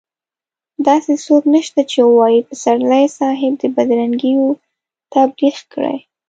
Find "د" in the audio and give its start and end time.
3.59-3.63